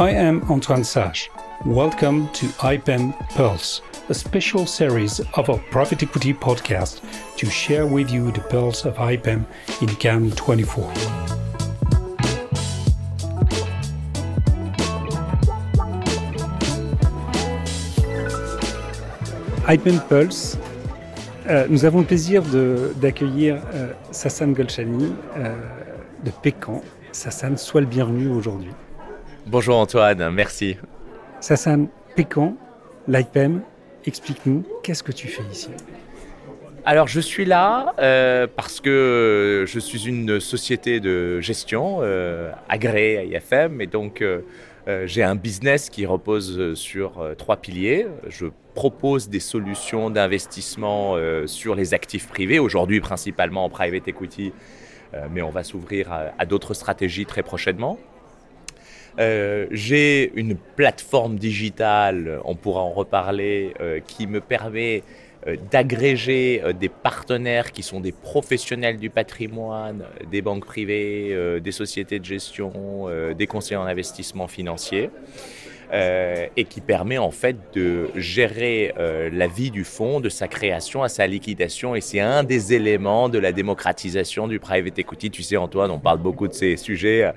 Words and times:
I 0.00 0.12
am 0.12 0.42
Antoine 0.50 0.82
Sage. 0.82 1.30
Welcome 1.66 2.30
to 2.32 2.46
IPEM 2.46 3.12
Pulse, 3.36 3.82
a 4.08 4.14
special 4.14 4.64
series 4.64 5.20
of 5.34 5.50
our 5.50 5.58
private 5.70 6.02
equity 6.02 6.32
podcast 6.32 7.02
to 7.36 7.44
share 7.50 7.86
with 7.86 8.10
you 8.10 8.32
the 8.32 8.40
pulse 8.40 8.86
of 8.86 8.94
IPEM 8.94 9.44
in 9.82 9.88
Cannes 9.96 10.34
24. 10.36 10.90
IPEM 19.68 20.00
Pulse, 20.08 20.56
euh, 21.46 21.66
nous 21.68 21.84
avons 21.84 21.98
le 21.98 22.06
plaisir 22.06 22.42
d'accueillir 23.02 23.60
euh, 23.74 23.92
Sassan 24.12 24.54
Golchani 24.54 25.14
euh, 25.36 25.54
de 26.24 26.30
Pécan. 26.30 26.80
Sassan, 27.12 27.58
sois 27.58 27.82
le 27.82 27.86
bienvenu 27.86 28.28
aujourd'hui. 28.28 28.72
Bonjour 29.50 29.78
Antoine, 29.78 30.30
merci. 30.30 30.76
Sassan, 31.40 31.88
Pécan, 32.14 32.54
l'IPEM, 33.08 33.62
explique-nous, 34.06 34.64
qu'est-ce 34.84 35.02
que 35.02 35.10
tu 35.10 35.26
fais 35.26 35.42
ici? 35.50 35.70
Alors 36.84 37.08
je 37.08 37.18
suis 37.18 37.44
là 37.44 37.92
euh, 37.98 38.46
parce 38.46 38.80
que 38.80 39.64
je 39.66 39.80
suis 39.80 40.06
une 40.06 40.38
société 40.38 41.00
de 41.00 41.40
gestion 41.40 41.98
euh, 42.00 42.52
agréée 42.68 43.18
à 43.18 43.24
IFM 43.24 43.80
et 43.80 43.88
donc 43.88 44.22
euh, 44.22 44.42
j'ai 45.06 45.24
un 45.24 45.34
business 45.34 45.90
qui 45.90 46.06
repose 46.06 46.74
sur 46.74 47.20
trois 47.36 47.56
piliers. 47.56 48.06
Je 48.28 48.46
propose 48.76 49.28
des 49.28 49.40
solutions 49.40 50.10
d'investissement 50.10 51.16
sur 51.46 51.74
les 51.74 51.92
actifs 51.92 52.28
privés, 52.28 52.60
aujourd'hui 52.60 53.00
principalement 53.00 53.64
en 53.64 53.68
private 53.68 54.06
equity, 54.06 54.52
mais 55.30 55.42
on 55.42 55.50
va 55.50 55.64
s'ouvrir 55.64 56.08
à 56.38 56.46
d'autres 56.46 56.74
stratégies 56.74 57.26
très 57.26 57.42
prochainement. 57.42 57.98
Euh, 59.20 59.66
j'ai 59.70 60.32
une 60.34 60.56
plateforme 60.56 61.36
digitale, 61.36 62.40
on 62.44 62.54
pourra 62.54 62.80
en 62.80 62.90
reparler, 62.90 63.74
euh, 63.80 64.00
qui 64.00 64.26
me 64.26 64.40
permet 64.40 65.02
euh, 65.46 65.56
d'agréger 65.70 66.62
des 66.78 66.88
partenaires 66.88 67.70
qui 67.72 67.82
sont 67.82 68.00
des 68.00 68.12
professionnels 68.12 68.96
du 68.96 69.10
patrimoine, 69.10 70.04
des 70.30 70.40
banques 70.40 70.64
privées, 70.64 71.60
des 71.60 71.72
sociétés 71.72 72.18
de 72.18 72.24
gestion, 72.24 73.08
des 73.36 73.46
conseillers 73.46 73.76
en 73.76 73.84
investissement 73.84 74.48
financier. 74.48 75.10
Euh, 75.92 76.46
et 76.56 76.66
qui 76.66 76.80
permet 76.80 77.18
en 77.18 77.32
fait 77.32 77.56
de 77.74 78.10
gérer 78.14 78.94
euh, 78.96 79.28
la 79.32 79.48
vie 79.48 79.72
du 79.72 79.82
fonds 79.82 80.20
de 80.20 80.28
sa 80.28 80.46
création 80.46 81.02
à 81.02 81.08
sa 81.08 81.26
liquidation. 81.26 81.96
Et 81.96 82.00
c'est 82.00 82.20
un 82.20 82.44
des 82.44 82.74
éléments 82.74 83.28
de 83.28 83.40
la 83.40 83.50
démocratisation 83.50 84.46
du 84.46 84.60
private 84.60 85.00
equity. 85.00 85.32
Tu 85.32 85.42
sais, 85.42 85.56
Antoine, 85.56 85.90
on 85.90 85.98
parle 85.98 86.18
beaucoup 86.18 86.46
de 86.46 86.52
ces 86.52 86.76
sujets 86.76 87.32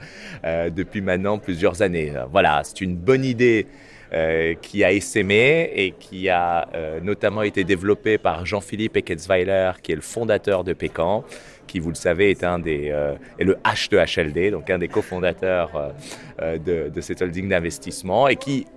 euh, 0.46 0.70
depuis 0.70 1.02
maintenant 1.02 1.40
plusieurs 1.40 1.82
années. 1.82 2.14
Voilà, 2.32 2.62
c'est 2.64 2.82
une 2.82 2.96
bonne 2.96 3.26
idée. 3.26 3.66
Qui 4.62 4.84
a 4.84 4.92
essaimé 4.92 5.72
et 5.74 5.92
qui 5.92 6.30
a 6.30 6.68
notamment 7.02 7.42
été 7.42 7.64
développée 7.64 8.18
par 8.18 8.46
Jean-Philippe 8.46 8.98
Ecketsweiler, 8.98 9.72
qui 9.82 9.92
est 9.92 9.96
le 9.96 10.02
fondateur 10.02 10.64
de 10.64 10.74
Pécan, 10.74 11.24
qui, 11.68 11.80
vous 11.80 11.90
le 11.90 11.96
savez, 11.96 12.32
est, 12.32 12.44
un 12.44 12.60
des, 12.60 12.90
euh, 12.92 13.16
est 13.40 13.44
le 13.44 13.56
H 13.66 13.90
de 13.90 13.98
HLD, 13.98 14.52
donc 14.52 14.70
un 14.70 14.78
des 14.78 14.88
cofondateurs 14.88 15.76
euh, 15.76 15.90
euh, 16.42 16.58
de, 16.58 16.90
de 16.94 17.02
cette 17.02 17.22
holding 17.22 17.50
d'investissement, 17.50 18.28
et 18.28 18.36
qui 18.36 18.68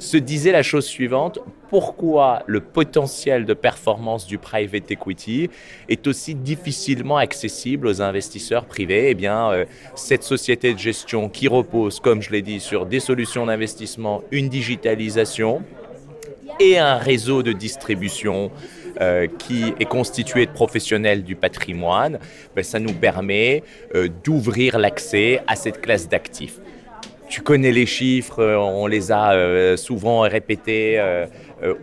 se 0.00 0.16
disait 0.16 0.50
la 0.50 0.62
chose 0.62 0.86
suivante, 0.86 1.38
pourquoi 1.68 2.42
le 2.46 2.60
potentiel 2.60 3.44
de 3.44 3.54
performance 3.54 4.26
du 4.26 4.38
private 4.38 4.90
equity 4.90 5.50
est 5.88 6.06
aussi 6.08 6.34
difficilement 6.34 7.18
accessible 7.18 7.86
aux 7.86 8.02
investisseurs 8.02 8.64
privés? 8.64 9.10
Eh 9.10 9.14
bien, 9.14 9.66
cette 9.94 10.24
société 10.24 10.74
de 10.74 10.78
gestion 10.78 11.28
qui 11.28 11.46
repose, 11.46 12.00
comme 12.00 12.22
je 12.22 12.30
l'ai 12.30 12.42
dit, 12.42 12.58
sur 12.58 12.86
des 12.86 12.98
solutions 12.98 13.46
d'investissement, 13.46 14.22
une 14.32 14.48
digitalisation 14.48 15.62
et 16.58 16.78
un 16.78 16.96
réseau 16.96 17.42
de 17.42 17.52
distribution 17.52 18.50
euh, 19.00 19.28
qui 19.38 19.72
est 19.78 19.84
constitué 19.84 20.46
de 20.46 20.50
professionnels 20.50 21.22
du 21.22 21.36
patrimoine, 21.36 22.18
ben, 22.56 22.64
ça 22.64 22.80
nous 22.80 22.92
permet 22.92 23.62
euh, 23.94 24.08
d'ouvrir 24.24 24.78
l'accès 24.78 25.42
à 25.46 25.54
cette 25.56 25.80
classe 25.80 26.08
d'actifs. 26.08 26.58
Tu 27.30 27.42
connais 27.42 27.70
les 27.70 27.86
chiffres, 27.86 28.40
euh, 28.40 28.56
on 28.56 28.88
les 28.88 29.12
a 29.12 29.76
souvent 29.76 30.20
répétés. 30.20 31.00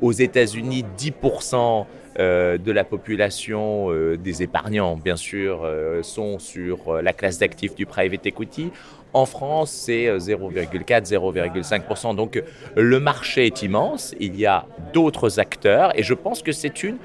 aux 0.01 0.11
États-Unis, 0.11 0.83
10% 0.97 1.85
de 2.17 2.71
la 2.71 2.83
population 2.83 3.89
des 4.17 4.43
épargnants, 4.43 4.97
bien 4.97 5.15
sûr, 5.15 5.65
sont 6.01 6.39
sur 6.39 7.01
la 7.01 7.13
classe 7.13 7.37
d'actifs 7.37 7.75
du 7.75 7.85
private 7.85 8.25
equity. 8.25 8.71
En 9.13 9.25
France, 9.25 9.71
c'est 9.71 10.07
0,4-0,5%. 10.17 12.11
Euh, 12.11 12.13
Donc 12.13 12.41
le 12.75 12.99
marché 12.99 13.45
est 13.45 13.63
immense, 13.63 14.13
il 14.19 14.35
y 14.35 14.45
a 14.45 14.65
d'autres 14.93 15.39
acteurs 15.39 15.97
et 15.97 16.03
je 16.03 16.13
pense 16.13 16.43
que 16.43 16.51
c'est 16.51 16.83
une 16.83 16.97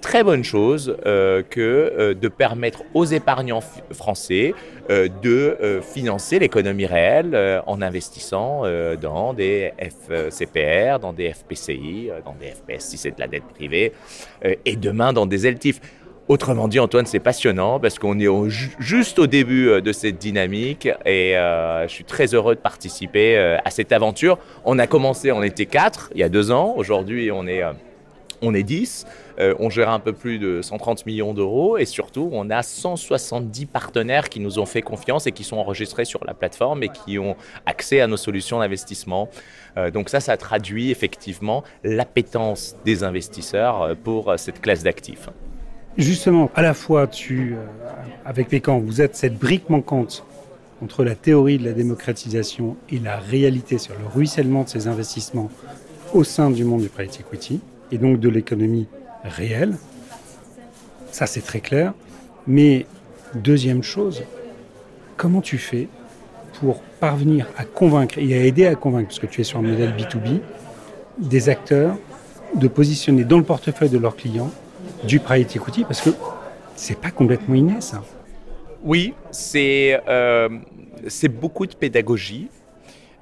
très 0.00 0.24
bonne 0.24 0.44
chose 0.44 0.96
euh, 1.06 1.42
que 1.42 1.60
euh, 1.60 2.14
de 2.14 2.28
permettre 2.28 2.82
aux 2.94 3.04
épargnants 3.04 3.62
français 3.92 4.54
de 4.88 5.80
financer 5.82 6.40
l'économie 6.40 6.86
réelle 6.86 7.62
en 7.68 7.80
investissant 7.80 8.64
dans 9.00 9.34
des 9.34 9.72
FCPR, 9.78 10.98
dans 10.98 11.12
des 11.12 11.32
FPCI, 11.32 12.10
dans 12.24 12.34
des 12.34 12.48
FPS 12.48 12.80
si 12.80 12.96
c'est 12.98 13.12
de 13.12 13.20
la 13.20 13.28
dette 13.28 13.44
privée, 13.54 13.92
et 14.42 14.74
demain 14.74 15.12
dans 15.12 15.26
des 15.26 15.48
LTIF. 15.48 15.80
Autrement 16.30 16.68
dit, 16.68 16.78
Antoine, 16.78 17.06
c'est 17.06 17.18
passionnant 17.18 17.80
parce 17.80 17.98
qu'on 17.98 18.16
est 18.20 18.28
juste 18.78 19.18
au 19.18 19.26
début 19.26 19.68
euh, 19.68 19.80
de 19.80 19.90
cette 19.90 20.16
dynamique 20.16 20.88
et 21.04 21.36
euh, 21.36 21.88
je 21.88 21.92
suis 21.92 22.04
très 22.04 22.34
heureux 22.36 22.54
de 22.54 22.60
participer 22.60 23.36
euh, 23.36 23.56
à 23.64 23.70
cette 23.70 23.90
aventure. 23.90 24.38
On 24.64 24.78
a 24.78 24.86
commencé, 24.86 25.32
on 25.32 25.42
était 25.42 25.66
quatre 25.66 26.08
il 26.14 26.20
y 26.20 26.22
a 26.22 26.28
deux 26.28 26.52
ans. 26.52 26.74
Aujourd'hui, 26.76 27.32
on 27.32 27.48
est, 27.48 27.64
on 28.42 28.54
est 28.54 28.62
10. 28.62 29.06
on 29.58 29.70
gère 29.70 29.90
un 29.90 30.00
peu 30.00 30.12
plus 30.12 30.38
de 30.38 30.62
130 30.62 31.06
millions 31.06 31.34
d'euros 31.34 31.78
et 31.78 31.84
surtout, 31.84 32.28
on 32.32 32.50
a 32.50 32.62
170 32.62 33.66
partenaires 33.66 34.28
qui 34.28 34.40
nous 34.40 34.58
ont 34.58 34.66
fait 34.66 34.82
confiance 34.82 35.26
et 35.26 35.32
qui 35.32 35.44
sont 35.44 35.56
enregistrés 35.56 36.04
sur 36.04 36.24
la 36.24 36.34
plateforme 36.34 36.82
et 36.82 36.88
qui 36.88 37.18
ont 37.18 37.36
accès 37.66 38.00
à 38.00 38.06
nos 38.06 38.16
solutions 38.16 38.58
d'investissement. 38.58 39.28
donc 39.92 40.08
ça, 40.08 40.20
ça 40.20 40.36
traduit 40.36 40.90
effectivement 40.90 41.64
l'appétence 41.84 42.76
des 42.84 43.02
investisseurs 43.04 43.96
pour 44.04 44.34
cette 44.36 44.60
classe 44.60 44.82
d'actifs. 44.82 45.28
Justement, 45.98 46.50
à 46.54 46.62
la 46.62 46.72
fois, 46.72 47.06
tu, 47.08 47.54
euh, 47.54 47.66
avec 48.24 48.48
Pécan, 48.48 48.78
vous 48.78 49.00
êtes 49.00 49.16
cette 49.16 49.36
brique 49.36 49.68
manquante 49.68 50.24
entre 50.82 51.04
la 51.04 51.14
théorie 51.14 51.58
de 51.58 51.64
la 51.64 51.72
démocratisation 51.72 52.76
et 52.90 52.98
la 52.98 53.18
réalité 53.18 53.76
sur 53.76 53.94
le 53.98 54.06
ruissellement 54.06 54.62
de 54.62 54.68
ces 54.68 54.86
investissements 54.86 55.50
au 56.14 56.24
sein 56.24 56.50
du 56.50 56.64
monde 56.64 56.82
du 56.82 56.88
private 56.88 57.20
equity, 57.20 57.60
et 57.92 57.98
donc 57.98 58.20
de 58.20 58.28
l'économie 58.28 58.86
réelle. 59.24 59.76
Ça, 61.10 61.26
c'est 61.26 61.40
très 61.40 61.60
clair. 61.60 61.92
Mais 62.46 62.86
deuxième 63.34 63.82
chose, 63.82 64.22
comment 65.16 65.40
tu 65.40 65.58
fais 65.58 65.88
pour 66.60 66.80
parvenir 67.00 67.46
à 67.56 67.64
convaincre 67.64 68.18
et 68.18 68.34
à 68.34 68.44
aider 68.44 68.66
à 68.66 68.74
convaincre, 68.74 69.08
parce 69.08 69.18
que 69.18 69.26
tu 69.26 69.40
es 69.40 69.44
sur 69.44 69.58
un 69.58 69.62
modèle 69.62 69.94
B2B, 69.96 70.40
des 71.18 71.48
acteurs 71.48 71.96
de 72.54 72.68
positionner 72.68 73.24
dans 73.24 73.38
le 73.38 73.44
portefeuille 73.44 73.90
de 73.90 73.98
leurs 73.98 74.16
clients 74.16 74.50
du 75.04 75.20
private 75.20 75.56
equity? 75.56 75.84
Parce 75.84 76.00
que 76.00 76.10
c'est 76.74 76.98
pas 76.98 77.10
complètement 77.10 77.54
inné 77.54 77.80
ça. 77.80 78.02
Oui, 78.82 79.14
c'est 79.30 80.00
euh, 80.08 80.48
beaucoup 81.30 81.66
de 81.66 81.74
pédagogie. 81.74 82.48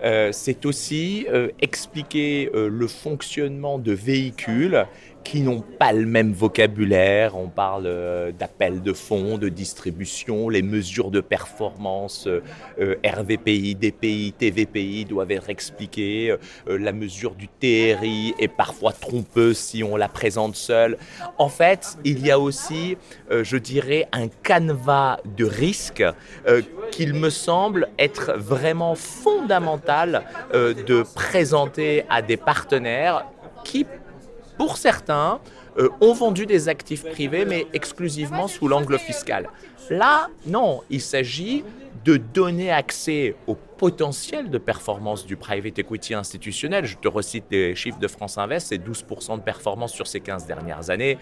Euh, 0.05 0.31
c'est 0.33 0.65
aussi 0.65 1.27
euh, 1.29 1.49
expliquer 1.61 2.51
euh, 2.55 2.69
le 2.69 2.87
fonctionnement 2.87 3.79
de 3.79 3.93
véhicules 3.93 4.87
qui 5.25 5.41
n'ont 5.41 5.61
pas 5.61 5.93
le 5.93 6.07
même 6.07 6.33
vocabulaire. 6.33 7.37
On 7.37 7.49
parle 7.49 8.33
d'appel 8.39 8.81
de 8.81 8.95
fonds, 8.95 9.37
de 9.37 9.51
distribution, 9.51 10.49
les 10.49 10.63
mesures 10.63 11.11
de 11.11 11.21
performance, 11.21 12.27
RVPI, 12.79 13.75
DPI, 13.75 14.33
TVPI 14.39 15.05
doivent 15.05 15.33
être 15.33 15.51
expliquées. 15.51 16.35
la 16.67 16.93
mesure 16.93 17.35
du 17.35 17.47
TRI 17.47 18.33
est 18.39 18.49
parfois 18.49 18.93
trompeuse 18.93 19.59
si 19.59 19.85
on 19.85 19.97
la 19.97 20.09
présente 20.09 20.57
seule. 20.57 20.97
En 21.37 21.51
fait, 21.51 21.99
il 22.07 22.25
y 22.27 22.31
a 22.31 22.39
aussi, 22.39 22.97
je 23.31 23.57
dirais, 23.59 24.09
un 24.13 24.29
canevas 24.29 25.19
de 25.37 25.45
risques 25.45 26.05
qu'il 26.99 27.15
me 27.15 27.31
semble 27.31 27.89
être 27.97 28.33
vraiment 28.37 28.97
fondamental 28.97 30.25
de 30.53 31.05
présenter 31.15 32.05
à 32.11 32.23
des 32.23 32.37
partenaires 32.37 33.25
qui 33.65 33.87
pour 34.59 34.77
certains, 34.77 35.41
euh, 35.79 35.89
ont 36.01 36.13
vendu 36.13 36.45
des 36.45 36.69
actifs 36.69 37.05
privés, 37.05 37.45
mais 37.45 37.67
exclusivement 37.73 38.49
sous 38.49 38.69
l'angle 38.69 38.99
fiscal. 38.99 39.49
Là, 39.89 40.29
non, 40.45 40.83
il 40.91 41.01
s'agit 41.01 41.65
de 42.05 42.17
donner 42.17 42.71
accès 42.71 43.37
au 43.47 43.55
potentiel 43.55 44.51
de 44.51 44.59
performance 44.59 45.25
du 45.25 45.37
private 45.37 45.79
equity 45.79 46.15
institutionnel. 46.15 46.85
Je 46.85 46.97
te 46.97 47.09
recite 47.09 47.45
les 47.51 47.75
chiffres 47.75 47.99
de 47.99 48.09
France 48.09 48.37
Invest, 48.37 48.69
c'est 48.69 48.79
12% 48.79 49.37
de 49.37 49.43
performance 49.43 49.93
sur 49.93 50.07
ces 50.07 50.21
15 50.21 50.47
dernières 50.47 50.91
années. 50.91 51.17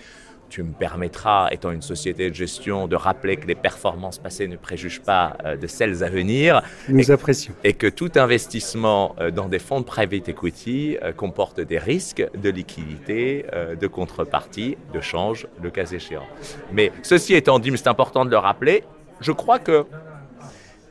Tu 0.49 0.63
me 0.63 0.73
permettras, 0.73 1.49
étant 1.51 1.71
une 1.71 1.83
société 1.83 2.31
de 2.31 2.35
gestion, 2.35 2.89
de 2.89 2.97
rappeler 2.97 3.37
que 3.37 3.47
les 3.47 3.55
performances 3.55 4.19
passées 4.19 4.49
ne 4.49 4.57
préjugent 4.57 5.03
pas 5.03 5.37
euh, 5.45 5.57
de 5.57 5.67
celles 5.67 6.03
à 6.05 6.09
venir. 6.09 6.63
Nous 6.89 7.11
apprécions. 7.11 7.55
Et 7.65 7.73
que 7.73 7.87
tout 7.87 8.11
investissement 8.17 9.15
euh, 9.21 9.31
dans 9.31 9.49
des 9.49 9.59
fonds 9.59 9.81
de 9.81 9.85
private 9.85 10.29
equity 10.29 10.97
euh, 11.03 11.13
comporte 11.13 11.61
des 11.61 11.79
risques 11.79 12.25
de 12.37 12.51
liquidité, 12.51 13.45
de 13.81 13.87
contrepartie, 13.87 14.77
de 14.93 15.01
change, 15.01 15.47
le 15.63 15.71
cas 15.71 15.87
échéant. 15.87 16.27
Mais 16.73 16.93
ceci 17.03 17.35
étant 17.35 17.59
dit, 17.59 17.73
c'est 17.77 17.89
important 17.89 18.25
de 18.25 18.31
le 18.31 18.39
rappeler, 18.39 18.85
je 19.21 19.33
crois 19.33 19.59
que 19.59 19.85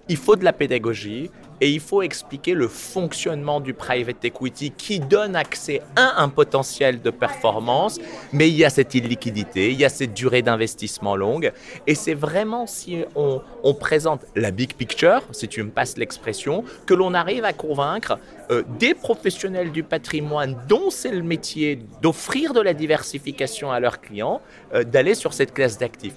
il 0.07 0.17
faut 0.17 0.35
de 0.35 0.43
la 0.43 0.53
pédagogie, 0.53 1.31
et 1.61 1.69
il 1.69 1.79
faut 1.79 2.01
expliquer 2.01 2.53
le 2.53 2.67
fonctionnement 2.67 3.59
du 3.59 3.73
private 3.73 4.23
equity 4.23 4.71
qui 4.71 4.99
donne 4.99 5.35
accès 5.35 5.81
à 5.95 6.21
un 6.21 6.29
potentiel 6.29 7.01
de 7.01 7.09
performance, 7.09 7.99
mais 8.31 8.49
il 8.49 8.55
y 8.55 8.65
a 8.65 8.69
cette 8.69 8.93
illiquidité, 8.95 9.71
il 9.71 9.79
y 9.79 9.85
a 9.85 9.89
cette 9.89 10.13
durée 10.13 10.41
d'investissement 10.41 11.15
longue. 11.15 11.51
Et 11.87 11.95
c'est 11.95 12.13
vraiment 12.13 12.67
si 12.67 13.03
on, 13.15 13.41
présente 13.79 14.25
la 14.35 14.51
big 14.51 14.73
picture, 14.73 15.21
si 15.31 15.47
tu 15.47 15.61
me 15.61 15.69
passes 15.69 15.97
l'expression, 15.97 16.63
que 16.85 16.93
l'on 16.93 17.13
arrive 17.13 17.43
à 17.43 17.53
convaincre 17.53 18.17
euh, 18.49 18.63
des 18.79 18.93
professionnels 18.93 19.71
du 19.71 19.83
patrimoine 19.83 20.55
dont 20.67 20.89
c'est 20.89 21.11
le 21.11 21.23
métier 21.23 21.79
d'offrir 22.01 22.53
de 22.53 22.61
la 22.61 22.73
diversification 22.73 23.71
à 23.71 23.79
leurs 23.79 24.01
clients, 24.01 24.41
euh, 24.73 24.83
d'aller 24.83 25.13
sur 25.13 25.33
cette 25.33 25.53
classe 25.53 25.77
d'actifs. 25.77 26.15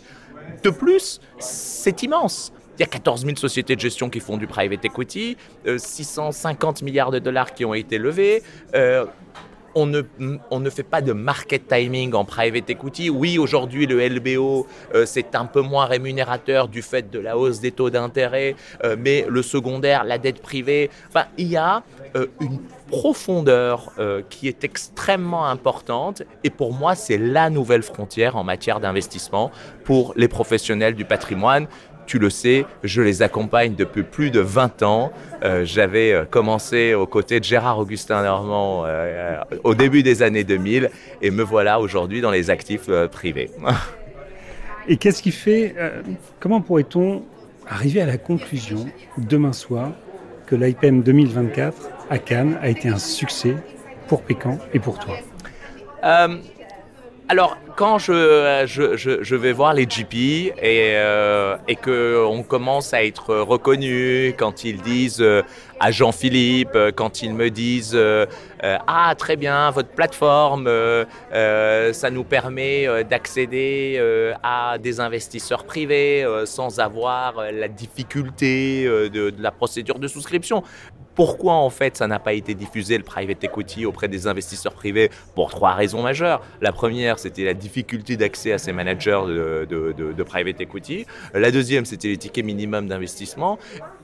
De 0.63 0.71
plus, 0.71 1.21
c'est 1.39 2.03
immense. 2.03 2.53
Il 2.79 2.83
y 2.83 2.85
a 2.85 2.87
14 2.87 3.25
000 3.25 3.37
sociétés 3.37 3.75
de 3.75 3.81
gestion 3.81 4.09
qui 4.09 4.21
font 4.21 4.37
du 4.37 4.47
private 4.47 4.85
equity, 4.85 5.37
650 5.77 6.81
euh, 6.81 6.85
milliards 6.85 7.11
de 7.11 7.19
dollars 7.19 7.53
qui 7.53 7.65
ont 7.65 7.75
été 7.75 7.99
levés. 7.99 8.45
Euh, 8.77 9.05
on 9.75 9.87
ne, 9.87 10.03
on 10.51 10.61
ne, 10.61 10.71
fait 10.71 10.85
pas 10.85 11.01
de 11.01 11.13
market 11.13 11.67
timing 11.67 12.15
en 12.15 12.25
private 12.25 12.71
equity. 12.71 13.11
Oui, 13.11 13.37
aujourd'hui, 13.37 13.87
le 13.87 14.07
LBO, 14.09 14.67
euh, 14.95 15.07
c'est 15.07 15.35
un 15.35 15.45
peu 15.45 15.61
moins 15.61 15.87
rémunérateur 15.87 16.69
du 16.69 16.83
fait 16.83 17.11
de 17.11 17.19
la 17.19 17.37
hausse 17.37 17.61
des 17.61 17.73
taux 17.73 17.91
d'intérêt, 17.91 18.55
mais 18.97 19.27
le 19.29 19.43
secondaire, 19.43 20.05
la 20.05 20.19
dette 20.19 20.41
privée, 20.41 20.91
il 21.37 21.49
y 21.49 21.57
a 21.57 21.83
une 22.41 22.61
profondeur 22.89 23.93
qui 24.31 24.49
est 24.49 24.65
extrêmement 24.65 25.47
importante. 25.47 26.23
Et 26.43 26.51
pour 26.51 26.73
moi, 26.73 26.95
c'est 26.95 27.19
la 27.19 27.51
nouvelle 27.51 27.83
frontière 27.83 28.37
en 28.37 28.45
matière 28.45 28.81
d'investissement 28.81 29.51
pour 29.85 30.15
les 30.17 30.29
professionnels 30.29 30.95
du 30.95 31.05
patrimoine 31.05 31.69
tu 32.09 32.19
le 32.19 32.31
sais, 32.31 32.65
je 32.83 33.03
les 33.03 33.23
accompagne 33.23 33.75
depuis 33.75 34.03
plus 34.03 34.31
de 34.31 34.41
20 34.41 34.83
ans. 34.83 35.13
Euh, 35.45 35.65
j'avais 35.65 36.13
euh, 36.13 36.25
commencé 36.25 36.95
aux 36.95 37.07
côtés 37.07 37.39
de 37.39 37.45
Gérard 37.45 37.79
Augustin 37.79 38.23
Normand 38.23 38.85
euh, 38.87 39.39
au 39.63 39.75
début 39.75 40.03
des 40.03 40.23
années 40.23 40.43
2000 40.43 40.91
et 41.21 41.31
me 41.31 41.43
voilà 41.43 41.79
aujourd'hui 41.79 42.23
dans 42.23 42.31
les 42.31 42.49
actifs 42.49 42.89
privés. 43.13 43.51
et 44.89 44.97
qu'est-ce 44.97 45.23
qui 45.23 45.33
fait, 45.33 45.75
comment 46.41 46.63
pourrait-on 46.63 47.23
arriver 47.69 48.01
à 48.01 48.07
la 48.07 48.17
conclusion 48.17 48.87
demain 49.19 49.53
soir 49.53 49.93
que 50.47 50.57
l'IPM 50.57 51.03
2024 51.03 51.91
à 52.09 52.19
Cannes 52.19 52.59
a 52.63 52.71
été 52.71 52.89
un 52.89 52.99
succès 52.99 53.55
pour 54.07 54.23
Pécan 54.23 54.59
et 54.73 54.79
pour 54.79 54.99
toi? 54.99 55.17
Alors, 57.31 57.59
quand 57.77 57.99
je, 57.99 58.65
je, 58.67 59.23
je, 59.23 59.37
vais 59.37 59.53
voir 59.53 59.75
les 59.75 59.85
GP 59.85 60.15
et, 60.15 60.95
euh, 60.97 61.59
qu'on 61.85 62.43
commence 62.43 62.95
à 62.95 63.05
être 63.05 63.37
reconnu, 63.37 64.35
quand 64.39 64.65
ils 64.65 64.81
disent 64.81 65.21
euh, 65.21 65.43
à 65.79 65.91
Jean-Philippe, 65.91 66.75
euh, 66.75 66.91
quand 66.91 67.21
ils 67.21 67.35
me 67.35 67.51
disent 67.51 67.99
Ah, 68.63 69.15
très 69.19 69.37
bien, 69.37 69.71
votre 69.71 69.91
plateforme, 69.91 70.71
ça 71.31 72.11
nous 72.11 72.25
permet 72.25 73.05
d'accéder 73.05 74.01
à 74.43 74.79
des 74.79 74.99
investisseurs 74.99 75.65
privés 75.65 76.27
sans 76.47 76.81
avoir 76.81 77.43
la 77.53 77.69
difficulté 77.69 78.85
de, 78.85 79.09
de 79.09 79.43
la 79.43 79.51
procédure 79.51 79.99
de 79.99 80.09
souscription. 80.09 80.63
Pourquoi 81.19 81.55
en 81.55 81.69
fait 81.69 81.97
ça 81.97 82.07
n'a 82.07 82.21
pas 82.21 82.33
été 82.33 82.55
diffusé 82.55 82.97
le 82.97 83.03
private 83.03 83.43
equity 83.43 83.85
auprès 83.85 84.07
des 84.07 84.29
investisseurs 84.29 84.73
privés? 84.73 85.11
Pour 85.35 85.51
trois 85.51 85.75
raisons 85.75 86.01
majeures. 86.01 86.41
La 86.61 86.71
première, 86.71 87.19
c'était 87.19 87.43
la 87.43 87.55
difficulté 87.55 88.17
d'accès 88.17 88.53
à 88.53 88.59
ces 88.59 88.71
managers 88.73 89.23
de, 89.27 90.23
private 90.23 90.61
equity. 90.61 91.07
La 91.35 91.51
deuxième, 91.51 91.87
c'était 91.87 92.07
les 92.07 92.19
tickets 92.19 92.45
minimum 92.45 92.87
d'investissement. 92.87 93.59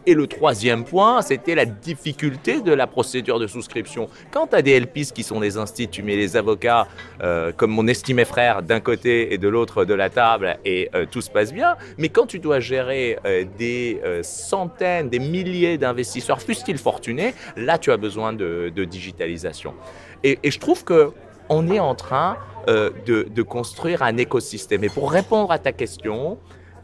Et 0.06 0.12
le 0.12 0.26
troisième 0.26 0.84
point, 0.84 1.22
c'était 1.22 1.54
la 1.54 1.64
difficulté 1.64 2.60
de 2.60 2.72
la 2.72 2.86
procédure 2.86 3.38
de 3.38 3.46
souscription. 3.46 4.08
Quand 4.30 4.48
tu 4.48 4.56
as 4.56 4.60
des 4.60 4.78
LPs 4.78 5.12
qui 5.14 5.22
sont 5.22 5.40
des 5.40 5.56
instituts, 5.56 5.88
tu 5.88 6.02
mets 6.02 6.16
les 6.16 6.36
avocats, 6.36 6.86
euh, 7.22 7.52
comme 7.52 7.70
mon 7.70 7.86
estimé 7.86 8.26
frère, 8.26 8.62
d'un 8.62 8.80
côté 8.80 9.32
et 9.32 9.38
de 9.38 9.48
l'autre 9.48 9.86
de 9.86 9.94
la 9.94 10.10
table, 10.10 10.58
et 10.66 10.90
euh, 10.94 11.06
tout 11.10 11.22
se 11.22 11.30
passe 11.30 11.54
bien. 11.54 11.76
Mais 11.96 12.10
quand 12.10 12.26
tu 12.26 12.38
dois 12.38 12.60
gérer 12.60 13.18
euh, 13.24 13.44
des 13.56 14.00
centaines, 14.22 15.08
des 15.08 15.18
milliers 15.18 15.78
d'investisseurs, 15.78 16.42
fussent-ils 16.42 16.78
fortunés, 16.78 17.34
là 17.56 17.78
tu 17.78 17.90
as 17.90 17.96
besoin 17.96 18.32
de, 18.32 18.70
digitalisation. 18.84 19.74
Et, 20.22 20.38
je 20.44 20.58
trouve 20.58 20.84
que 20.84 21.12
on 21.48 21.68
est 21.70 21.80
en 21.80 21.94
train 21.94 22.36
de 22.66 23.42
construire 23.42 24.02
un 24.02 24.16
écosystème. 24.16 24.84
Et 24.84 24.88
pour 24.88 25.10
répondre 25.10 25.50
à 25.50 25.58
ta 25.58 25.72
question, 25.72 26.38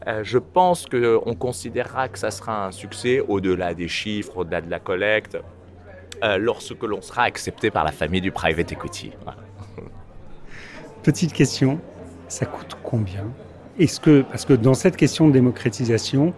euh, 0.07 0.23
je 0.23 0.37
pense 0.39 0.87
qu'on 0.87 1.35
considérera 1.35 2.09
que 2.09 2.17
ça 2.17 2.31
sera 2.31 2.67
un 2.67 2.71
succès 2.71 3.19
au-delà 3.27 3.73
des 3.73 3.87
chiffres, 3.87 4.37
au-delà 4.37 4.61
de 4.61 4.69
la 4.69 4.79
collecte, 4.79 5.37
euh, 6.23 6.37
lorsque 6.37 6.83
l'on 6.83 7.01
sera 7.01 7.23
accepté 7.23 7.69
par 7.69 7.83
la 7.83 7.91
famille 7.91 8.21
du 8.21 8.31
private 8.31 8.71
equity. 8.71 9.11
Petite 11.03 11.33
question, 11.33 11.79
ça 12.27 12.45
coûte 12.45 12.77
combien? 12.83 13.25
Est-ce 13.79 13.99
que, 13.99 14.21
parce 14.21 14.45
que 14.45 14.53
dans 14.53 14.73
cette 14.73 14.97
question 14.97 15.27
de 15.27 15.33
démocratisation, 15.33 16.33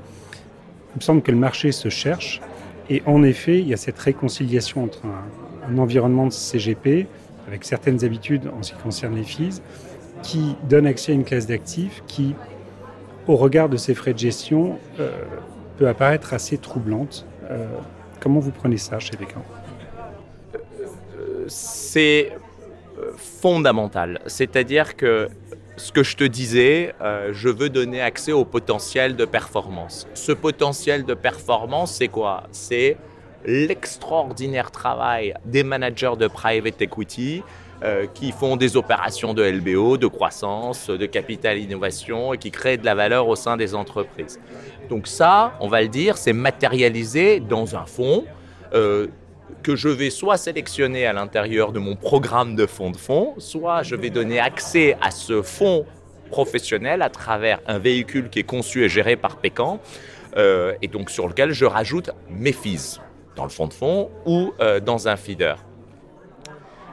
il 0.93 0.97
me 0.97 1.01
semble 1.01 1.21
que 1.21 1.31
le 1.31 1.37
marché 1.37 1.71
se 1.71 1.89
cherche, 1.89 2.41
et 2.89 3.01
en 3.05 3.23
effet, 3.23 3.59
il 3.59 3.67
y 3.67 3.73
a 3.73 3.77
cette 3.77 3.99
réconciliation 3.99 4.83
entre 4.83 5.05
un, 5.05 5.69
un 5.69 5.77
environnement 5.77 6.27
de 6.27 6.33
CGP, 6.33 7.07
avec 7.47 7.63
certaines 7.63 8.03
habitudes 8.03 8.49
en 8.57 8.63
ce 8.63 8.73
qui 8.73 8.79
concerne 8.81 9.15
les 9.15 9.23
fees, 9.23 9.61
qui 10.21 10.55
donne 10.69 10.85
accès 10.85 11.11
à 11.11 11.15
une 11.15 11.23
classe 11.23 11.47
d'actifs 11.47 12.03
qui 12.07 12.35
au 13.27 13.35
regard 13.35 13.69
de 13.69 13.77
ces 13.77 13.93
frais 13.93 14.13
de 14.13 14.19
gestion, 14.19 14.77
euh, 14.99 15.11
peut 15.77 15.87
apparaître 15.87 16.33
assez 16.33 16.57
troublante. 16.57 17.25
Euh, 17.49 17.65
comment 18.19 18.39
vous 18.39 18.51
prenez 18.51 18.77
ça 18.77 18.99
chez 18.99 19.17
C'est 21.47 22.31
euh, 22.97 23.11
fondamental. 23.15 24.21
C'est-à-dire 24.27 24.95
que 24.95 25.29
ce 25.75 25.91
que 25.91 26.03
je 26.03 26.15
te 26.15 26.23
disais, 26.23 26.93
je 27.31 27.49
veux 27.49 27.67
donner 27.67 27.99
accès 27.99 28.31
au 28.31 28.45
potentiel 28.45 29.15
de 29.15 29.25
performance. 29.25 30.07
Ce 30.13 30.31
potentiel 30.31 31.03
de 31.03 31.15
performance, 31.15 31.95
c'est 31.95 32.09
quoi? 32.09 32.43
C'est 32.51 32.95
l'extraordinaire 33.43 34.69
travail 34.69 35.33
des 35.45 35.63
managers 35.63 36.13
de 36.19 36.27
private 36.27 36.79
equity 36.79 37.41
euh, 37.83 38.05
qui 38.13 38.31
font 38.31 38.55
des 38.55 38.77
opérations 38.77 39.33
de 39.33 39.43
LBO, 39.43 39.97
de 39.97 40.07
croissance, 40.07 40.89
de 40.89 41.05
capital 41.05 41.57
innovation 41.57 42.33
et 42.33 42.37
qui 42.37 42.49
créent 42.49 42.77
de 42.77 42.85
la 42.85 42.95
valeur 42.95 43.27
au 43.27 43.35
sein 43.35 43.57
des 43.57 43.75
entreprises. 43.75 44.39
Donc 44.89 45.05
ça, 45.05 45.57
on 45.59 45.67
va 45.67 45.81
le 45.81 45.89
dire, 45.89 46.17
c'est 46.17 46.31
matérialisé 46.31 47.41
dans 47.41 47.75
un 47.75 47.85
fonds 47.85 48.23
euh, 48.73 49.07
que 49.63 49.75
je 49.75 49.89
vais 49.89 50.11
soit 50.11 50.37
sélectionner 50.37 51.05
à 51.05 51.11
l'intérieur 51.11 51.73
de 51.73 51.79
mon 51.79 51.97
programme 51.97 52.55
de 52.55 52.67
fonds 52.67 52.89
de 52.89 52.95
fonds, 52.95 53.33
soit 53.37 53.83
je 53.83 53.97
vais 53.97 54.09
donner 54.09 54.39
accès 54.39 54.95
à 55.01 55.11
ce 55.11 55.41
fonds 55.41 55.85
professionnel 56.31 57.01
à 57.01 57.09
travers 57.09 57.59
un 57.67 57.79
véhicule 57.79 58.29
qui 58.29 58.39
est 58.39 58.43
conçu 58.43 58.85
et 58.85 58.87
géré 58.87 59.17
par 59.17 59.35
Pécan, 59.35 59.81
euh, 60.37 60.73
et 60.81 60.87
donc 60.87 61.09
sur 61.09 61.27
lequel 61.27 61.51
je 61.51 61.65
rajoute 61.65 62.11
mes 62.29 62.53
fees 62.53 63.01
dans 63.35 63.43
le 63.43 63.49
fonds 63.49 63.67
de 63.67 63.73
fonds 63.73 64.09
ou 64.25 64.53
dans 64.85 65.09
un 65.09 65.17
feeder 65.17 65.57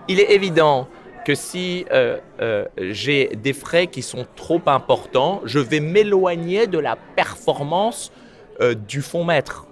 il 0.09 0.21
est 0.21 0.33
évident 0.33 0.89
que 1.25 1.35
si 1.35 1.85
euh, 1.93 2.19
euh, 2.41 2.65
j'ai 2.79 3.29
des 3.29 3.53
frais 3.53 3.87
qui 3.87 4.03
sont 4.03 4.27
trop 4.37 4.61
importants, 4.67 5.41
je 5.45 5.59
vais 5.59 5.81
m'éloigner 5.81 6.67
de 6.67 6.79
la 6.79 6.97
performance 6.97 8.13
euh, 8.61 8.75
du 8.75 9.03
fonds 9.03 9.25
maître. 9.25 9.67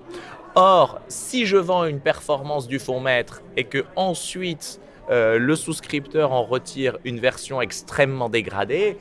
Or, 0.55 1.01
si 1.09 1.47
je 1.47 1.57
vends 1.57 1.85
une 1.85 2.01
performance 2.01 2.67
du 2.67 2.79
fonds 2.79 3.01
maître 3.01 3.43
et 3.57 3.65
que 3.65 3.85
ensuite 3.97 4.81
le 5.11 5.57
souscripteur 5.57 6.33
en 6.33 6.43
retire 6.43 6.99
une 7.03 7.19
version 7.19 7.63
extrêmement 7.63 8.29
dégradée, 8.29 8.99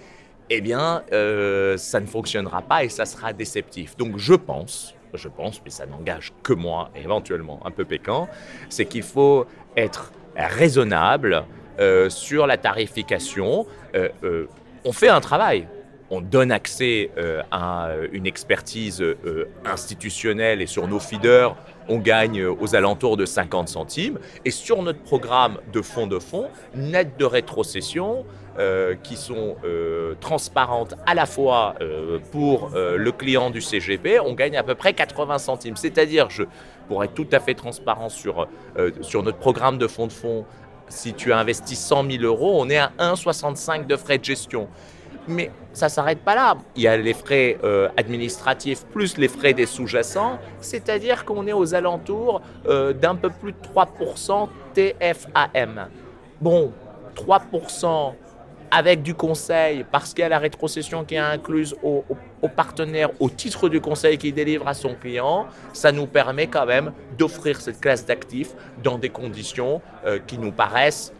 eh 0.49 0.61
bien, 0.61 1.03
ça 1.09 1.99
ne 1.99 2.05
fonctionnera 2.05 2.61
pas 2.61 2.85
et 2.85 2.89
ça 2.89 3.03
sera 3.05 3.33
déceptif. 3.33 3.97
Donc, 3.97 4.17
je 4.17 4.33
pense, 4.33 4.95
je 5.13 5.27
pense, 5.27 5.61
mais 5.65 5.69
ça 5.69 5.85
n'engage 5.85 6.31
que 6.43 6.53
moi, 6.53 6.91
éventuellement 6.95 7.59
un 7.65 7.71
peu 7.71 7.83
péquant, 7.83 8.29
c'est 8.69 8.85
qu'il 8.85 9.03
faut 9.03 9.45
être 9.75 10.13
raisonnable 10.45 11.43
euh, 11.79 12.09
sur 12.09 12.47
la 12.47 12.57
tarification. 12.57 13.65
Euh, 13.95 14.09
euh, 14.23 14.47
on 14.85 14.91
fait 14.91 15.09
un 15.09 15.21
travail. 15.21 15.67
on 16.09 16.21
donne 16.21 16.53
accès 16.53 17.11
à 17.51 17.89
une 18.13 18.25
expertise 18.25 19.03
institutionnelle 19.65 20.61
et 20.61 20.65
sur 20.65 20.87
nos 20.87 20.99
feeders, 20.99 21.53
on 21.89 21.97
gagne 21.97 22.45
aux 22.45 22.75
alentours 22.75 23.17
de 23.17 23.25
50 23.25 23.67
centimes. 23.67 24.17
Et 24.45 24.51
sur 24.51 24.81
notre 24.83 25.01
programme 25.01 25.57
de 25.73 25.81
fonds 25.81 26.07
de 26.07 26.17
fonds, 26.17 26.47
net 26.73 27.17
de 27.19 27.25
rétrocession, 27.25 28.25
qui 29.03 29.17
sont 29.17 29.57
transparentes 30.21 30.95
à 31.05 31.13
la 31.13 31.25
fois 31.25 31.75
pour 32.31 32.71
le 32.73 33.11
client 33.11 33.49
du 33.49 33.59
CGP, 33.59 34.21
on 34.21 34.33
gagne 34.33 34.55
à 34.55 34.63
peu 34.63 34.75
près 34.75 34.93
80 34.93 35.39
centimes. 35.39 35.75
C'est-à-dire, 35.75 36.29
je, 36.29 36.43
pour 36.87 37.03
être 37.03 37.13
tout 37.13 37.27
à 37.31 37.39
fait 37.39 37.53
transparent 37.53 38.09
sur, 38.09 38.47
sur 39.01 39.23
notre 39.23 39.37
programme 39.37 39.77
de 39.77 39.87
fonds 39.87 40.07
de 40.07 40.11
fonds, 40.11 40.45
si 40.89 41.13
tu 41.13 41.33
investis 41.33 41.79
100 41.79 42.09
000 42.11 42.23
euros, 42.23 42.57
on 42.59 42.69
est 42.69 42.77
à 42.77 42.91
1,65 42.99 43.85
de 43.87 43.95
frais 43.95 44.17
de 44.17 44.23
gestion. 44.23 44.67
Mais 45.27 45.51
ça 45.73 45.87
ne 45.87 45.91
s'arrête 45.91 46.19
pas 46.19 46.35
là. 46.35 46.57
Il 46.75 46.83
y 46.83 46.87
a 46.87 46.95
les 46.95 47.13
frais 47.13 47.57
euh, 47.63 47.89
administratifs 47.97 48.85
plus 48.85 49.17
les 49.17 49.27
frais 49.27 49.53
des 49.53 49.65
sous-jacents, 49.65 50.39
c'est-à-dire 50.61 51.25
qu'on 51.25 51.45
est 51.47 51.53
aux 51.53 51.75
alentours 51.75 52.41
euh, 52.67 52.93
d'un 52.93 53.15
peu 53.15 53.29
plus 53.29 53.51
de 53.51 53.57
3% 53.75 54.47
TFAM. 54.73 55.89
Bon, 56.39 56.71
3% 57.15 58.13
avec 58.71 59.01
du 59.01 59.13
conseil, 59.13 59.85
parce 59.91 60.13
qu'il 60.13 60.21
y 60.21 60.25
a 60.25 60.29
la 60.29 60.39
rétrocession 60.39 61.05
qui 61.05 61.15
est 61.15 61.19
incluse 61.19 61.75
au, 61.83 62.03
partenaire 62.55 63.09
au 63.19 63.29
titre 63.29 63.69
du 63.69 63.81
conseil 63.81 64.17
qu'il 64.17 64.33
délivre 64.33 64.67
à 64.67 64.73
son 64.73 64.95
client, 64.95 65.47
ça 65.73 65.91
nous 65.91 66.05
permet 66.05 66.47
quand 66.47 66.65
même 66.65 66.91
d'offrir 67.17 67.61
cette 67.61 67.79
classe 67.79 68.05
d'actifs 68.05 68.51
dans 68.83 68.97
des 68.97 69.09
conditions 69.09 69.81
euh, 70.05 70.19
qui 70.25 70.37
nous 70.37 70.51
paraissent 70.51 71.13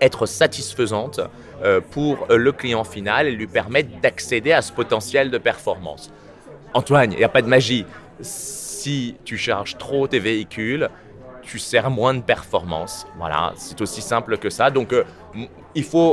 être 0.00 0.26
satisfaisantes 0.26 1.20
euh, 1.62 1.80
pour 1.80 2.26
euh, 2.30 2.36
le 2.36 2.52
client 2.52 2.84
final 2.84 3.26
et 3.26 3.32
lui 3.32 3.46
permettre 3.46 3.90
d'accéder 4.00 4.52
à 4.52 4.62
ce 4.62 4.72
potentiel 4.72 5.30
de 5.30 5.38
performance. 5.38 6.12
Antoine, 6.72 7.12
il 7.12 7.18
n'y 7.18 7.24
a 7.24 7.28
pas 7.28 7.42
de 7.42 7.48
magie. 7.48 7.86
Si 8.20 9.16
tu 9.24 9.36
charges 9.38 9.78
trop 9.78 10.06
tes 10.06 10.18
véhicules, 10.18 10.88
tu 11.44 11.58
sers 11.58 11.90
moins 11.90 12.14
de 12.14 12.20
performance. 12.20 13.06
Voilà, 13.18 13.52
c'est 13.56 13.80
aussi 13.80 14.00
simple 14.00 14.38
que 14.38 14.50
ça. 14.50 14.70
Donc, 14.70 14.92
euh, 14.92 15.04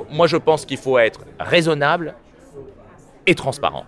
moi, 0.09 0.27
je 0.27 0.37
pense 0.37 0.65
qu'il 0.65 0.77
faut 0.77 0.97
être 0.97 1.21
raisonnable 1.39 2.15
et 3.25 3.35
transparent. 3.35 3.85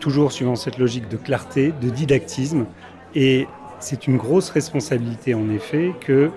Toujours 0.00 0.32
suivant 0.32 0.56
cette 0.56 0.78
logique 0.78 1.08
de 1.08 1.16
clarté, 1.16 1.72
de 1.80 1.88
didactisme. 1.90 2.66
Et 3.14 3.46
c'est 3.78 4.06
une 4.06 4.16
grosse 4.16 4.50
responsabilité, 4.50 5.34
en 5.34 5.48
effet, 5.50 5.92
que 6.00 6.30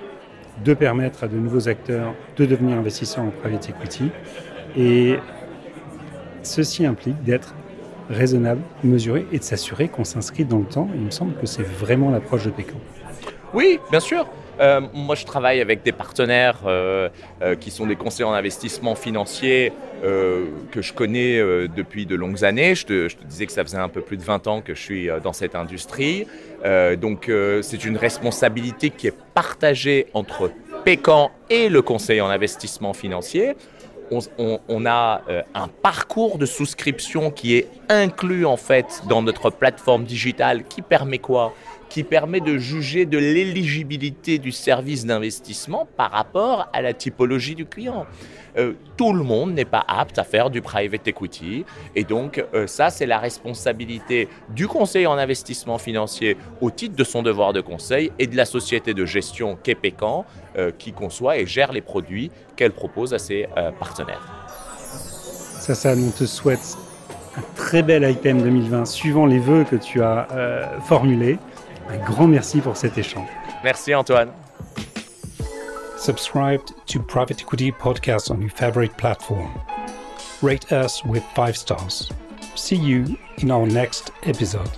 de 0.64 0.74
permettre 0.74 1.24
à 1.24 1.28
de 1.28 1.38
nouveaux 1.38 1.68
acteurs 1.68 2.14
de 2.38 2.46
devenir 2.46 2.78
investisseurs 2.78 3.24
en 3.24 3.32
private 3.32 3.70
equity. 3.70 4.10
Et 4.78 5.18
ceci 6.44 6.86
implique 6.86 7.22
d'être 7.24 7.56
raisonnable, 8.10 8.62
mesuré 8.84 9.26
et 9.32 9.40
de 9.40 9.44
s'assurer 9.44 9.88
qu'on 9.88 10.04
s'inscrit 10.04 10.46
dans 10.46 10.60
le 10.60 10.66
temps. 10.66 10.88
Il 10.94 11.02
me 11.02 11.12
semble 11.12 11.36
que 11.36 11.46
c'est 11.46 11.64
vraiment 11.64 12.12
l'approche 12.12 12.46
de 12.46 12.52
Pécan. 12.52 12.78
Oui, 13.56 13.80
bien 13.90 14.02
sûr. 14.02 14.28
Euh, 14.60 14.82
moi, 14.94 15.16
je 15.16 15.26
travaille 15.26 15.62
avec 15.62 15.82
des 15.82 15.94
partenaires 15.94 16.60
euh, 16.66 17.08
euh, 17.42 17.56
qui 17.56 17.72
sont 17.72 17.88
des 17.88 17.96
conseillers 17.96 18.26
en 18.26 18.34
investissement 18.34 18.96
financier 18.96 19.72
que 20.04 20.82
je 20.84 20.94
connais 20.94 21.40
depuis 21.68 22.06
de 22.06 22.16
longues 22.16 22.46
années. 22.46 22.76
Je 22.76 22.86
te, 22.86 23.08
disais 23.24 23.48
que 23.48 23.52
ça 23.52 23.64
faisait 23.64 23.80
un 23.80 23.90
peu 23.90 24.02
plus 24.02 24.18
de 24.18 24.22
20 24.22 24.46
ans 24.46 24.62
que 24.62 24.76
je 24.76 24.80
suis 24.80 25.10
dans 25.24 25.34
cette 25.34 25.56
industrie. 25.56 26.28
donc, 27.02 27.32
c'est 27.64 27.84
une 27.84 27.98
responsabilité 27.98 28.92
qui 28.92 29.08
est 29.08 29.18
partagée 29.34 30.06
entre 30.14 30.52
Pécan 30.84 31.32
et 31.50 31.70
le 31.70 31.82
conseiller 31.82 32.22
en 32.22 32.30
investissement 32.30 32.94
financier. 32.94 33.56
On, 34.12 34.86
a 34.86 35.24
un 35.56 35.68
parcours 35.68 36.38
de 36.38 36.46
souscription 36.46 37.32
qui 37.32 37.56
est 37.56 37.68
inclus 37.90 38.46
en 38.46 38.58
fait 38.58 39.02
dans 39.10 39.24
notre 39.24 39.50
plateforme 39.50 40.04
digitale 40.04 40.66
qui 40.66 40.84
permet 40.84 41.18
quoi? 41.18 41.56
Qui 41.96 42.04
permet 42.04 42.42
de 42.42 42.58
juger 42.58 43.06
de 43.06 43.18
l'éligibilité 43.18 44.38
du 44.38 44.52
service 44.52 45.06
d'investissement 45.06 45.88
par 45.96 46.12
rapport 46.12 46.68
à 46.74 46.82
la 46.82 46.94
typologie 46.94 47.56
du 47.56 47.66
client. 47.66 48.06
Euh, 48.58 48.74
tout 48.98 49.14
le 49.14 49.24
monde 49.24 49.54
n'est 49.54 49.64
pas 49.64 49.86
apte 49.88 50.20
à 50.20 50.26
faire 50.26 50.50
du 50.50 50.62
private 50.62 51.08
equity 51.08 51.64
et 51.96 52.04
donc 52.04 52.44
euh, 52.54 52.68
ça 52.68 52.90
c'est 52.90 53.06
la 53.06 53.18
responsabilité 53.18 54.28
du 54.50 54.68
conseiller 54.68 55.08
en 55.08 55.14
investissement 55.18 55.78
financier 55.78 56.36
au 56.60 56.70
titre 56.70 56.98
de 56.98 57.04
son 57.06 57.24
devoir 57.24 57.54
de 57.54 57.62
conseil 57.62 58.12
et 58.20 58.28
de 58.28 58.36
la 58.36 58.44
société 58.44 58.94
de 58.94 59.06
gestion 59.06 59.56
Quépécan 59.56 60.26
euh, 60.58 60.72
qui 60.78 60.92
conçoit 60.92 61.38
et 61.38 61.46
gère 61.46 61.72
les 61.72 61.80
produits 61.80 62.30
qu'elle 62.58 62.74
propose 62.74 63.14
à 63.14 63.20
ses 63.20 63.48
partenaires. 63.80 64.28
Ça, 65.62 65.76
ça, 65.76 65.94
on 65.98 66.12
te 66.12 66.26
souhaite 66.26 66.78
un 67.38 67.44
très 67.56 67.84
bel 67.84 68.04
IPM 68.04 68.42
2020 68.42 68.84
suivant 68.84 69.26
les 69.26 69.40
vœux 69.40 69.64
que 69.64 69.78
tu 69.78 70.04
as 70.04 70.28
formulés. 70.82 71.38
Un 71.90 71.98
grand 71.98 72.28
merci 72.28 72.62
pour 72.62 72.78
cet 72.78 72.98
échange. 72.98 73.28
Merci 73.64 73.94
Antoine. 73.94 74.32
Subscribe 75.98 76.62
to 76.88 77.00
Private 77.00 77.42
Equity 77.42 77.72
Podcast 77.72 78.30
on 78.30 78.42
your 78.42 78.52
favorite 78.52 78.96
platform. 78.98 79.50
Rate 80.42 80.72
us 80.72 81.04
with 81.06 81.24
five 81.34 81.56
stars. 81.58 82.12
See 82.56 82.76
you 82.76 83.18
in 83.38 83.50
our 83.50 83.66
next 83.66 84.12
episode. 84.24 84.70